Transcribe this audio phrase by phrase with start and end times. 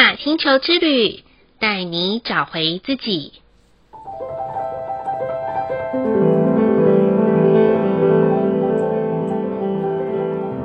[0.00, 1.22] 雅星球之旅，
[1.58, 3.34] 带你找回自己。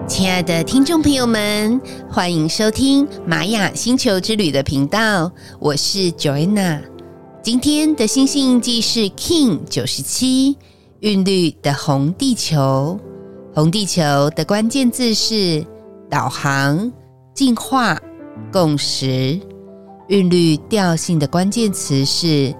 [0.08, 5.30] 亲爱的听众朋友们，欢迎收听玛雅星球之旅的频道，
[5.60, 6.80] 我是 Joanna。
[7.44, 10.58] 今天的星星印记是 King 九十七，
[11.02, 12.98] 韵律的红地球。
[13.54, 15.66] 红地球的关键字是
[16.10, 16.90] 导航、
[17.34, 18.00] 进化、
[18.52, 19.40] 共识。
[20.10, 22.54] 韵律调性的关键词是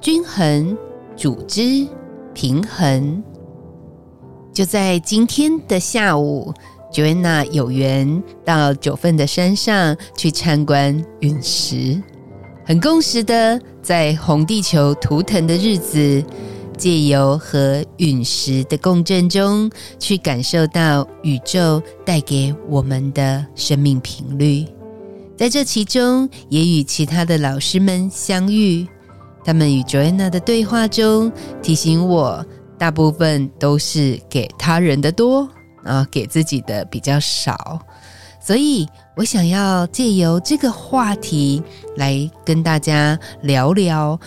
[0.00, 0.76] 均衡、
[1.16, 1.86] 组织、
[2.34, 3.22] 平衡。
[4.52, 6.52] 就在今天的下午。
[6.90, 12.02] Joanna 有缘到九份的山上去参观陨石，
[12.64, 16.24] 很共识的在红地球图腾的日子，
[16.78, 24.64] 借由和陨石的共振中，去感受到宇宙带给我们的生命频率。
[25.38, 28.86] 在这其中，也与其他的老师们相遇，
[29.44, 32.44] 他们与 Joanna 的对话中提醒我，
[32.76, 35.48] 大部分都是给他人的多。
[35.84, 37.78] 啊，给自己的比较少，
[38.44, 38.86] 所以
[39.16, 41.62] 我想要借由这个话题
[41.96, 44.18] 来跟大家聊聊，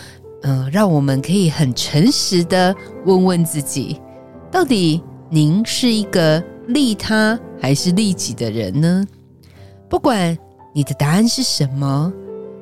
[0.41, 2.75] 嗯、让我们可以很诚实的
[3.05, 4.01] 问问自己，
[4.49, 9.05] 到底您是一个利他还是利己的人呢？
[9.87, 10.35] 不管
[10.73, 12.11] 你的答案是什么，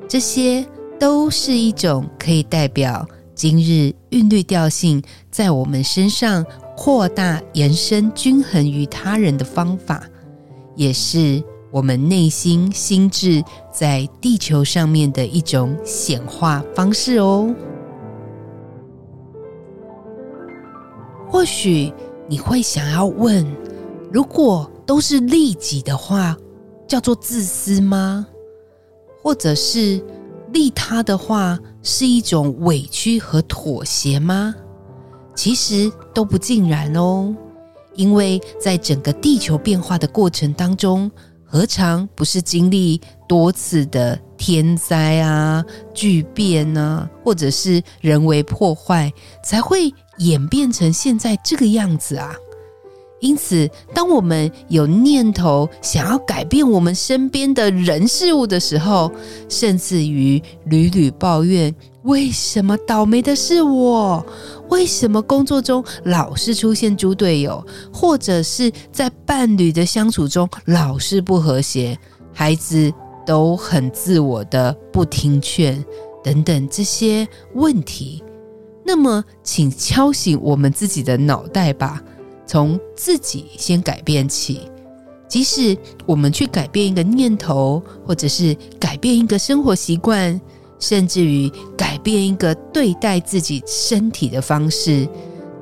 [0.08, 0.66] 这些
[0.98, 6.44] 都是一种可以代表今日韵律调性在我们身上。
[6.76, 10.02] 扩大、延伸、均衡于他人的方法，
[10.74, 17.54] 也是我们内心心智在地球上面的一种显化方式哦。
[21.28, 21.92] 或许
[22.26, 23.46] 你会想要问：
[24.10, 26.34] 如果都是利己的话，
[26.90, 28.26] 叫做自私吗？
[29.22, 30.04] 或者是
[30.52, 34.52] 利他的话，是一种委屈和妥协吗？
[35.36, 37.32] 其实都不尽然哦，
[37.94, 41.08] 因为在整个地球变化的过程当中，
[41.46, 45.64] 何尝不是经历多次的天灾啊、
[45.94, 49.12] 巨变啊，或者是人为破坏，
[49.44, 52.34] 才会演变成现在这个样子啊？
[53.20, 59.12] 因此，当我们有念头想要改变我们身边的人事物的时候，
[59.48, 64.24] 甚至于屡屡抱怨：为什么倒霉的是我？
[64.70, 67.64] 为什么工作中老是出现猪队友？
[67.92, 71.98] 或者是在伴侣的相处中老是不和谐？
[72.32, 72.90] 孩子
[73.26, 75.84] 都很自我的不听劝，
[76.24, 78.24] 等等这些问题。
[78.82, 82.02] 那么，请敲醒我们自己的脑袋吧。
[82.50, 84.62] 从自己先改变起，
[85.28, 90.40] 即使我们去改变一个念头，或者是改变一个生活习惯，
[90.80, 95.08] 甚至于改变一个对待自己身体的方式，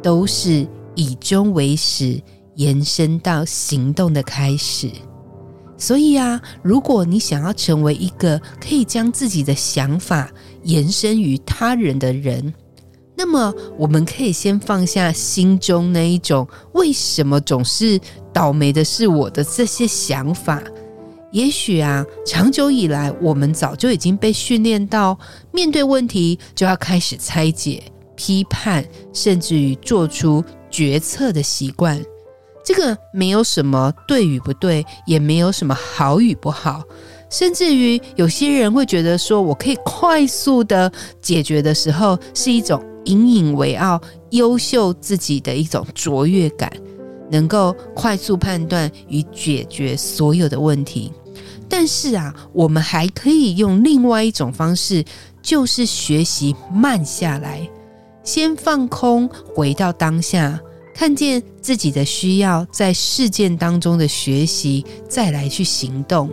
[0.02, 2.18] 都是以终为始，
[2.54, 4.90] 延伸到行动的开始。
[5.76, 10.30] 所以啊，如果你想要成为一个可以将自己的想法
[10.62, 12.54] 延伸于他人的人，
[13.20, 17.98] 那么，我们可以先放下心中那一种“为什么总是
[18.32, 20.62] 倒霉的是我的”这些想法。
[21.32, 25.18] 也许啊，长久以来，我们早就已经被训练到，
[25.50, 27.82] 面对问题就要开始拆解、
[28.14, 32.00] 批判，甚至于做出决策的习惯。
[32.64, 36.84] 这个没有什么对与不对，也没有什么好与不好。
[37.28, 40.90] 甚至于有些人会觉得说，我可以快速的
[41.20, 42.80] 解决的时候，是一种。
[43.08, 46.70] 引以为傲、优秀自己的一种卓越感，
[47.30, 51.12] 能够快速判断与解决所有的问题。
[51.68, 55.04] 但是啊，我们还可以用另外一种方式，
[55.42, 57.68] 就是学习慢下来，
[58.24, 60.58] 先放空，回到当下，
[60.94, 66.30] 看见自己的需要，在事件当中的学习，再来去行动。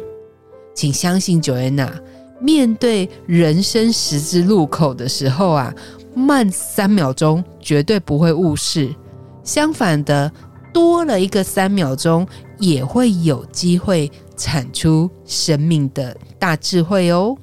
[0.74, 1.92] 请相信 Joanna，
[2.40, 5.74] 面对人生十字路口的时候啊。
[6.16, 8.96] 慢三秒钟绝对不会误事，
[9.44, 10.32] 相反的，
[10.74, 12.26] 多了一个三秒钟
[12.58, 17.36] 也会有机会产出生命的大智慧哦。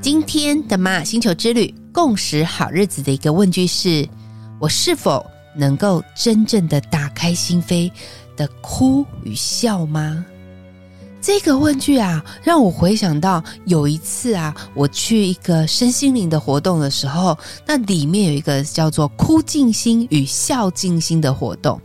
[0.00, 4.08] 今天的玛雅星球之旅共识好日子的一个问句是：
[4.58, 5.24] 我是否
[5.54, 7.92] 能够真正的打开心扉
[8.34, 10.24] 的哭与笑吗？
[11.22, 17.36] 这个问句啊，让我回想到有一次啊，我去一个身心灵的活动的时候，
[17.66, 21.78] 那里面有一个叫做“哭静心”与“笑静心”的活动。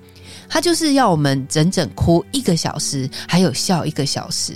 [0.50, 4.54] 他就是要我们整整哭一个小时，还有笑一个小时。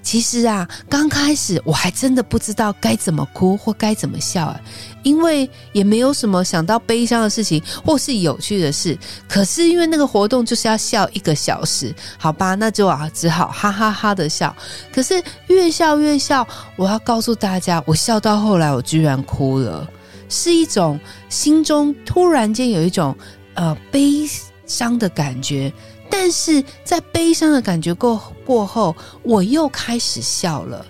[0.00, 4.60] 其实啊，刚开始我还真的不知道该怎么哭或该怎么笑啊，
[5.02, 8.96] 因为也没有什么想到悲伤的事情或是有趣的事。
[9.28, 14.54] 可是因为那个活动就是要笑一个小时，好吧，那就啊只好哈哈哈的笑。
[14.92, 16.46] 可是越笑越笑，
[16.76, 19.88] 我要告诉大家，我笑到后来我居然哭了，
[20.28, 20.98] 是一种
[21.28, 23.16] 心中突然间有一种
[23.54, 24.28] 呃悲
[24.66, 25.72] 伤的感觉。
[26.10, 30.84] 但是在悲伤的感觉过过后，我又开始笑了。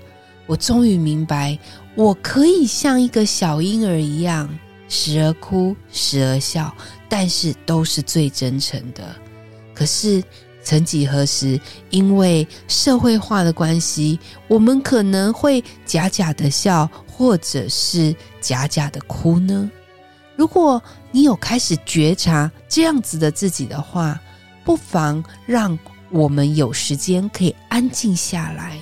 [0.47, 1.57] 我终于明白，
[1.95, 4.49] 我可以像一个小婴儿一样，
[4.89, 6.75] 时而哭，时而笑，
[7.09, 9.15] 但是都是最真诚的。
[9.73, 10.23] 可是
[10.65, 11.59] 曾几何时，
[11.91, 19.71] 因为社会化的关系，我们可能会假假的笑，或者是假假的哭呢？
[20.37, 24.21] 如果你有开始觉察这样子的自己的话，
[24.65, 25.79] 不妨让
[26.11, 28.79] 我们有时间可以安静下来，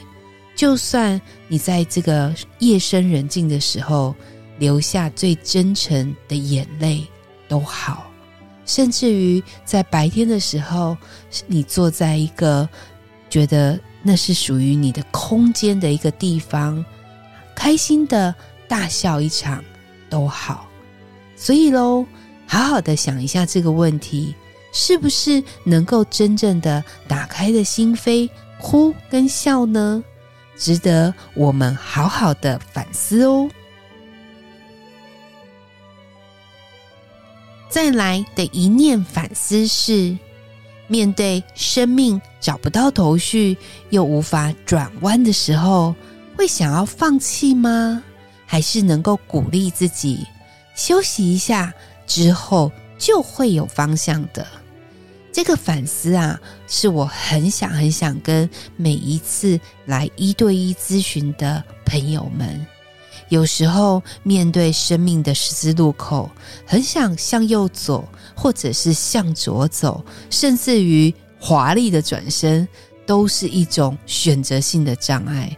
[0.55, 4.14] 就算你在这个夜深人静的时候
[4.58, 7.06] 流下最真诚的眼泪
[7.49, 8.11] 都好，
[8.64, 10.96] 甚至于在白天的时候，
[11.46, 12.69] 你坐在一个
[13.29, 16.85] 觉得那是属于你的空间的一个地方，
[17.56, 18.35] 开心的
[18.69, 19.64] 大笑一场
[20.08, 20.69] 都好。
[21.41, 22.05] 所以喽，
[22.47, 24.35] 好好的想一下这个问题。
[24.73, 30.05] 是不是能够真正的打开的心扉，哭跟笑呢？
[30.57, 33.51] 值得我们好好的反思哦。
[37.69, 40.17] 再来的一念反思是：
[40.87, 43.57] 面对生命找不到头绪，
[43.89, 45.97] 又无法转弯的时候，
[46.37, 48.05] 会想要放弃吗？
[48.47, 50.25] 还是能够鼓励自己
[50.81, 51.75] 休息一下，
[52.06, 54.47] 之后就会有方向的？
[55.31, 58.49] 这个反思啊，是我很想很想跟
[58.79, 62.67] 每一次来一对一咨询的朋友们。
[63.29, 66.31] 有时候面对生命的十字路口，
[66.65, 72.67] 很想向右走，或者是向左走，甚至于华丽的转身，
[73.05, 75.55] 都是一种选择性的障碍。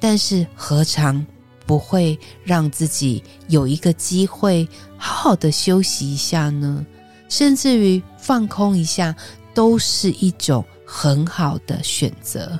[0.00, 1.24] 但是何尝
[1.66, 6.84] 不会让自己有一个机会，好好的休息一下呢？
[7.28, 9.14] 甚至于放空一下，
[9.52, 12.58] 都是一种很好的选择。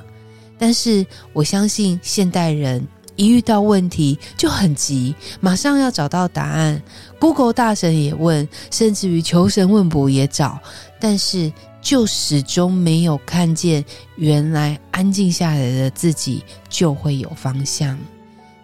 [0.57, 2.85] 但是我相信现代人
[3.15, 6.81] 一遇到问题就很急，马上要找到答案。
[7.19, 10.59] Google 大神也问，甚至于求神问卜也找，
[10.99, 13.83] 但是就始终没有看见
[14.15, 17.97] 原来安静下来的自己就会有方向。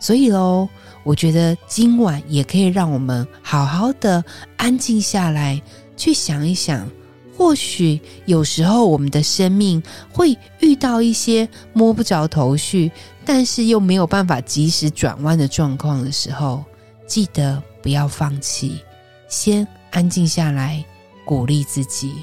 [0.02, 0.68] 所以喽，
[1.04, 4.22] 我觉得今晚也可以让我们好好的
[4.58, 5.62] 安静下来。
[5.96, 6.90] 去想一想，
[7.38, 9.82] 或许有时候我们的生命
[10.12, 12.92] 会遇到一些摸不着头绪，
[13.24, 16.64] 但是又没有办法及时转弯的状况的时候，
[17.06, 18.80] 记得不要放弃，
[19.28, 20.84] 先安静下来，
[21.24, 22.16] 鼓励自己。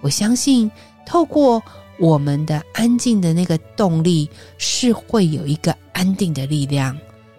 [0.00, 0.70] 我相信，
[1.04, 1.60] 透过
[1.98, 6.96] 我们的安静的那个动力，是会有一个安定的力量，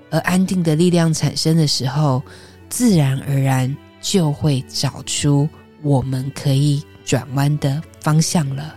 [0.10, 2.22] 而安定的力量产生的时候，
[2.70, 5.48] 自然而然就会找出。
[5.84, 8.76] 我们可以转弯的方向了。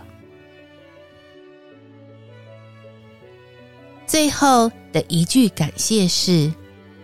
[4.05, 6.53] 最后的一句感谢是：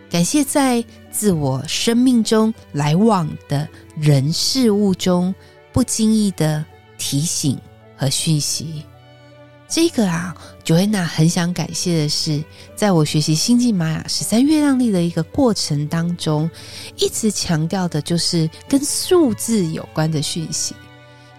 [0.08, 5.34] 感谢在自我生命中来往的人事物中
[5.72, 6.64] 不经意的
[6.96, 7.58] 提醒
[7.96, 8.84] 和讯息。
[9.68, 10.34] 这个啊
[10.64, 12.42] ，Joanna 很想感谢的是，
[12.74, 16.50] 在我学习星际玛雅十三月亮历的一个过程当中，
[16.96, 20.74] 一直强调的就是跟数字有关的讯息。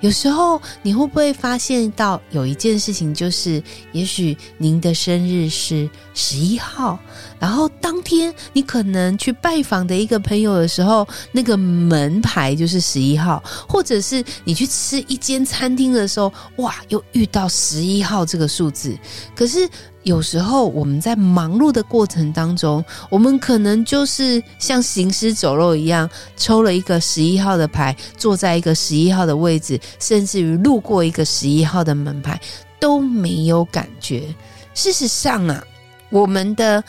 [0.01, 6.97] 有时候你会不会发现到有一件事情，就是也许您的生日是十一号，
[7.39, 18.97] 然后当天你可能去拜访的一个朋友的时候，那个门牌就是十一号，或者是你去吃一间餐厅的时候，哇，又遇到十一号这个数字，
[19.35, 19.69] 可是。
[20.03, 32.39] 有时候我们在忙碌的过程当中，我们可能就是像行尸走肉一样，抽了一个十一号的牌，坐在一个十一号的位置，甚至于路过一个十一号的门牌
[32.79, 34.33] 都没有感觉。
[34.73, 35.63] 事实上啊，
[36.09, 36.81] 我们的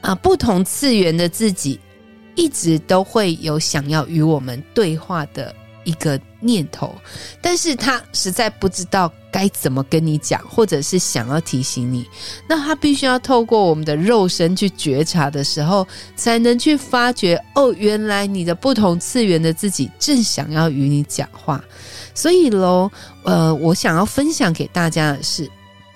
[0.00, 1.78] 啊不同次元的自己，
[2.34, 5.54] 一直都会有想要与我们对话的
[5.84, 6.94] 一个念头，
[7.40, 12.06] 但是他实在不知道该怎么跟你讲，或者是想要提醒你，
[12.48, 15.86] 那他必须要透过我们的肉身去觉察的时候，
[16.16, 21.62] 才能去发觉哦，原来你的不同次元的自己正想要与你讲话。
[22.14, 22.90] 所以喽，
[23.24, 25.50] 呃，我想要分享给大家的是，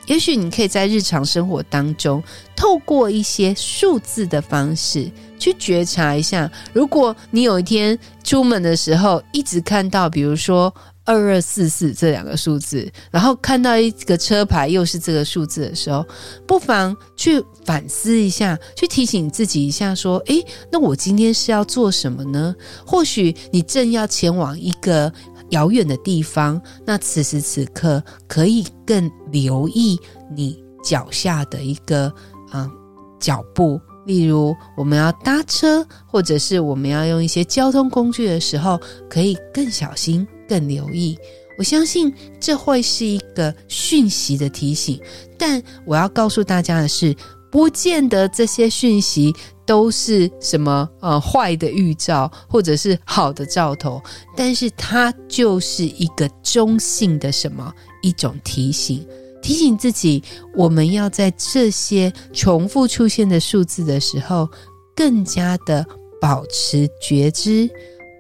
[0.07, 2.23] 也许你可以在日常生活当中，
[2.57, 5.11] 透过一些数字的方式。
[5.39, 10.73] 去觉察一下，如果你有一天出门的时候，一直看到，比如说
[11.05, 16.05] 二二四四这两个数字，然后看到一个车牌又是这个数字的时候，
[16.47, 22.55] 不妨去反思一下，去提醒自己一下，说：诶，那我今天是要做什么呢？
[22.87, 25.11] 或许你正要前往一个
[25.51, 29.99] 遥远的地方，那此时此刻可以更留意
[30.37, 32.13] 你脚下的一个
[32.51, 32.71] 啊
[33.19, 33.81] 脚步。
[34.09, 41.17] 例如，我们要搭车，或者是我们要用一些交通工具的时候，可以更小心、更留意。
[41.59, 42.11] 我相信
[42.41, 44.99] 这会是一个讯息的提醒，
[45.37, 47.15] 但我要告诉大家的是，
[47.51, 49.35] 不见得这些讯息
[49.67, 54.01] 都是什么呃坏的预兆，或者是好的兆头，
[54.35, 59.07] 但是它就是一个中性的什么一种提醒。
[59.41, 60.23] 提醒自己，
[60.55, 64.49] 我们要在这些重复出现的数字的时候，
[64.95, 65.87] 更加的
[66.21, 67.69] 保持觉知，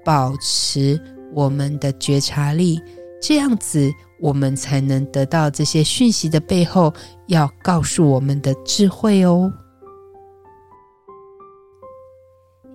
[0.04, 1.00] 保持
[1.34, 2.80] 我们的觉察力，
[3.20, 6.92] 这样子我们才能得到这些讯息的背后
[7.26, 9.52] 要告诉我们的智慧哦。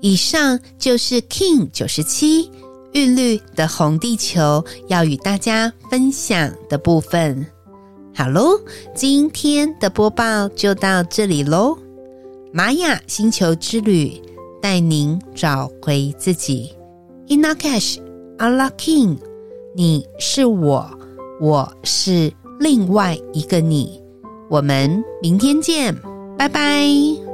[0.01, 2.51] 以上就是 Kin 九十七
[2.91, 7.52] 韵律的红地球要与大家分享的部分。
[8.15, 8.59] 好喽，
[8.93, 11.75] 今天的播报就到这里喽。
[12.51, 14.21] 玛雅星球之旅
[14.61, 16.71] 带您找回自己。
[17.27, 17.97] Inakash
[18.37, 19.17] Ala K'in，
[19.75, 20.87] 你是我，
[21.41, 23.99] 我是另外一个你。
[24.49, 25.95] 我们明天见，
[26.37, 27.32] 拜拜。